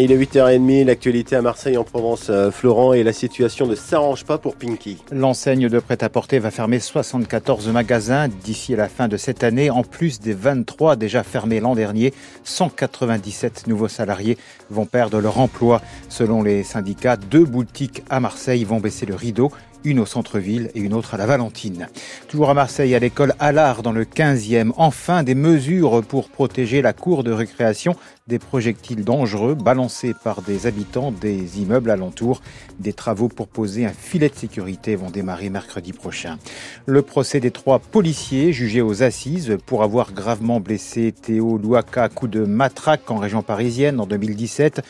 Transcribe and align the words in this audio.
Il 0.00 0.12
est 0.12 0.16
8h30, 0.16 0.84
l'actualité 0.84 1.34
à 1.34 1.42
Marseille 1.42 1.76
en 1.76 1.82
Provence, 1.82 2.28
euh, 2.30 2.52
Florent, 2.52 2.92
et 2.92 3.02
la 3.02 3.12
situation 3.12 3.66
ne 3.66 3.74
s'arrange 3.74 4.24
pas 4.24 4.38
pour 4.38 4.54
Pinky. 4.54 4.98
L'enseigne 5.10 5.68
de 5.68 5.80
prêt-à-porter 5.80 6.38
va 6.38 6.52
fermer 6.52 6.78
74 6.78 7.66
magasins 7.70 8.28
d'ici 8.28 8.74
à 8.74 8.76
la 8.76 8.88
fin 8.88 9.08
de 9.08 9.16
cette 9.16 9.42
année, 9.42 9.70
en 9.70 9.82
plus 9.82 10.20
des 10.20 10.34
23 10.34 10.94
déjà 10.94 11.24
fermés 11.24 11.58
l'an 11.58 11.74
dernier. 11.74 12.14
197 12.44 13.66
nouveaux 13.66 13.88
salariés 13.88 14.38
vont 14.70 14.86
perdre 14.86 15.18
leur 15.18 15.40
emploi. 15.40 15.82
Selon 16.08 16.44
les 16.44 16.62
syndicats, 16.62 17.16
deux 17.16 17.44
boutiques 17.44 18.04
à 18.08 18.20
Marseille 18.20 18.62
vont 18.62 18.78
baisser 18.78 19.04
le 19.04 19.16
rideau 19.16 19.50
une 19.84 20.00
au 20.00 20.06
centre-ville 20.06 20.70
et 20.74 20.80
une 20.80 20.94
autre 20.94 21.14
à 21.14 21.16
la 21.16 21.26
Valentine. 21.26 21.88
Toujours 22.28 22.50
à 22.50 22.54
Marseille, 22.54 22.94
à 22.94 22.98
l'école 22.98 23.34
Allard, 23.38 23.82
dans 23.82 23.92
le 23.92 24.04
15e, 24.04 24.72
enfin 24.76 25.22
des 25.22 25.34
mesures 25.34 26.02
pour 26.02 26.28
protéger 26.28 26.82
la 26.82 26.92
cour 26.92 27.24
de 27.24 27.32
récréation 27.32 27.94
des 28.26 28.38
projectiles 28.38 29.04
dangereux 29.04 29.54
balancés 29.54 29.87
par 30.22 30.42
des 30.42 30.66
habitants 30.66 31.12
des 31.12 31.60
immeubles 31.60 31.90
alentours. 31.90 32.42
Des 32.78 32.92
travaux 32.92 33.28
pour 33.28 33.48
poser 33.48 33.86
un 33.86 33.92
filet 33.92 34.28
de 34.28 34.34
sécurité 34.34 34.96
vont 34.96 35.10
démarrer 35.10 35.50
mercredi 35.50 35.92
prochain. 35.92 36.38
Le 36.86 37.02
procès 37.02 37.40
des 37.40 37.50
trois 37.50 37.78
policiers 37.78 38.52
jugés 38.52 38.82
aux 38.82 39.02
assises 39.02 39.56
pour 39.66 39.82
avoir 39.82 40.12
gravement 40.12 40.60
blessé 40.60 41.12
Théo 41.12 41.58
Louaka 41.58 42.04
à 42.04 42.08
coup 42.08 42.28
de 42.28 42.44
matraque 42.44 43.10
en 43.10 43.16
région 43.16 43.42
parisienne 43.42 44.00
en 44.00 44.06
2017 44.06 44.82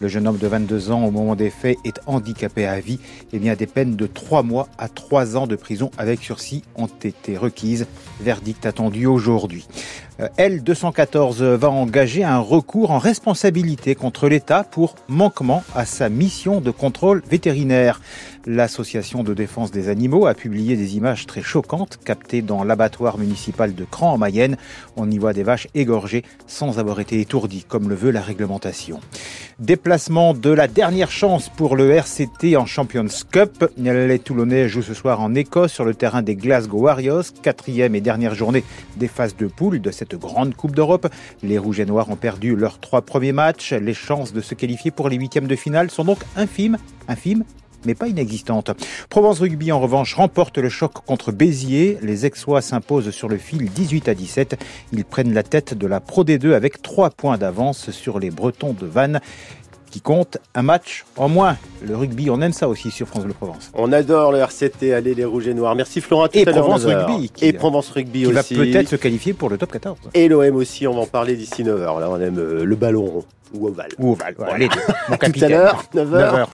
le 0.00 0.08
jeune 0.08 0.26
homme 0.26 0.38
de 0.38 0.46
22 0.46 0.90
ans, 0.90 1.04
au 1.04 1.10
moment 1.10 1.36
des 1.36 1.50
faits, 1.50 1.78
est 1.84 2.00
handicapé 2.06 2.66
à 2.66 2.80
vie. 2.80 2.98
Et 3.32 3.38
bien, 3.38 3.54
des 3.54 3.66
peines 3.66 3.96
de 3.96 4.06
3 4.06 4.42
mois 4.42 4.68
à 4.78 4.88
3 4.88 5.36
ans 5.36 5.46
de 5.46 5.56
prison 5.56 5.90
avec 5.98 6.22
sursis 6.22 6.62
ont 6.76 6.86
été 6.86 7.36
requises. 7.36 7.86
Verdict 8.20 8.66
attendu 8.66 9.06
aujourd'hui. 9.06 9.66
Euh, 10.20 10.28
L214 10.38 11.42
va 11.42 11.70
engager 11.70 12.22
un 12.22 12.38
recours 12.38 12.92
en 12.92 12.98
responsabilité 12.98 13.94
contre 13.94 14.28
l'État 14.28 14.62
pour 14.62 14.94
manquement 15.08 15.64
à 15.74 15.84
sa 15.84 16.08
mission 16.08 16.60
de 16.60 16.70
contrôle 16.70 17.22
vétérinaire. 17.28 18.00
L'association 18.46 19.24
de 19.24 19.34
défense 19.34 19.70
des 19.70 19.88
animaux 19.88 20.26
a 20.26 20.34
publié 20.34 20.76
des 20.76 20.96
images 20.96 21.26
très 21.26 21.42
choquantes 21.42 21.98
captées 22.04 22.42
dans 22.42 22.62
l'abattoir 22.62 23.18
municipal 23.18 23.74
de 23.74 23.84
Cran 23.84 24.12
en 24.12 24.18
Mayenne. 24.18 24.56
On 24.96 25.10
y 25.10 25.18
voit 25.18 25.32
des 25.32 25.42
vaches 25.42 25.68
égorgées 25.74 26.24
sans 26.46 26.78
avoir 26.78 27.00
été 27.00 27.20
étourdies 27.20 27.64
comme 27.66 27.88
le 27.88 27.94
veut 27.94 28.10
la 28.10 28.20
réglementation. 28.20 29.00
Déplacement 29.60 30.34
de 30.34 30.50
la 30.50 30.66
dernière 30.66 31.12
chance 31.12 31.48
pour 31.48 31.76
le 31.76 31.92
RCT 31.92 32.56
en 32.56 32.66
Champions 32.66 33.06
Cup. 33.30 33.70
Les 33.76 34.18
Toulonnais 34.18 34.68
jouent 34.68 34.82
ce 34.82 34.94
soir 34.94 35.20
en 35.20 35.32
Écosse 35.36 35.72
sur 35.72 35.84
le 35.84 35.94
terrain 35.94 36.22
des 36.22 36.34
Glasgow 36.34 36.80
Warriors, 36.80 37.26
quatrième 37.40 37.94
et 37.94 38.00
dernière 38.00 38.34
journée 38.34 38.64
des 38.96 39.06
phases 39.06 39.36
de 39.36 39.46
poule 39.46 39.80
de 39.80 39.92
cette 39.92 40.16
grande 40.16 40.56
Coupe 40.56 40.74
d'Europe. 40.74 41.06
Les 41.44 41.56
Rouges 41.56 41.78
et 41.78 41.86
Noirs 41.86 42.10
ont 42.10 42.16
perdu 42.16 42.56
leurs 42.56 42.80
trois 42.80 43.02
premiers 43.02 43.32
matchs. 43.32 43.72
Les 43.72 43.94
chances 43.94 44.32
de 44.32 44.40
se 44.40 44.56
qualifier 44.56 44.90
pour 44.90 45.08
les 45.08 45.16
huitièmes 45.16 45.46
de 45.46 45.56
finale 45.56 45.88
sont 45.88 46.04
donc 46.04 46.18
infimes, 46.34 46.78
infimes 47.06 47.44
mais 47.86 47.94
pas 47.94 48.08
inexistante. 48.08 48.70
Provence 49.08 49.40
Rugby, 49.40 49.72
en 49.72 49.80
revanche, 49.80 50.14
remporte 50.14 50.58
le 50.58 50.68
choc 50.68 50.92
contre 51.06 51.32
Béziers. 51.32 51.98
Les 52.02 52.24
Aixois 52.24 52.62
s'imposent 52.62 53.10
sur 53.10 53.28
le 53.28 53.36
fil 53.36 53.70
18 53.70 54.08
à 54.08 54.14
17. 54.14 54.58
Ils 54.92 55.04
prennent 55.04 55.34
la 55.34 55.42
tête 55.42 55.74
de 55.74 55.86
la 55.86 56.00
Pro 56.00 56.24
D2 56.24 56.52
avec 56.52 56.82
trois 56.82 57.10
points 57.10 57.38
d'avance 57.38 57.90
sur 57.90 58.18
les 58.18 58.30
Bretons 58.30 58.74
de 58.78 58.86
Vannes 58.86 59.20
qui 59.94 60.00
compte 60.00 60.38
un 60.56 60.62
match 60.62 61.04
en 61.16 61.28
moins. 61.28 61.56
Le 61.80 61.96
rugby, 61.96 62.28
on 62.28 62.40
aime 62.40 62.52
ça 62.52 62.68
aussi 62.68 62.90
sur 62.90 63.06
France 63.06 63.22
Bleu 63.22 63.32
Provence. 63.32 63.70
On 63.74 63.92
adore 63.92 64.32
le 64.32 64.38
RCT, 64.38 64.92
allez 64.92 65.14
les 65.14 65.24
Rouges 65.24 65.46
et 65.46 65.54
Noirs. 65.54 65.76
Merci 65.76 66.00
Florent, 66.00 66.26
tout 66.26 66.36
et 66.36 66.48
à 66.48 66.50
Provence 66.50 66.84
Rugby. 66.84 67.30
Qui, 67.30 67.44
et 67.44 67.52
Provence 67.52 67.90
Rugby 67.90 68.26
aussi. 68.26 68.48
Qui 68.48 68.54
va 68.56 68.64
peut-être 68.64 68.88
se 68.88 68.96
qualifier 68.96 69.34
pour 69.34 69.50
le 69.50 69.56
top 69.56 69.70
14. 69.70 69.96
Et 70.14 70.26
l'OM 70.26 70.56
aussi, 70.56 70.88
on 70.88 70.94
va 70.94 71.02
en 71.02 71.06
parler 71.06 71.36
d'ici 71.36 71.62
9h. 71.62 72.00
Là, 72.00 72.10
on 72.10 72.20
aime 72.20 72.40
le 72.40 72.74
ballon 72.74 73.04
rond 73.04 73.24
ou 73.54 73.68
ovale. 73.68 73.88
Ou 73.98 74.12
ovale, 74.12 74.34
voilà. 74.36 74.54
allez, 74.54 74.68
mon 75.08 75.16
Tout 75.32 75.44
à 75.44 75.48
l'heure, 75.48 75.84
9h. 75.94 76.06
9h. 76.06 76.34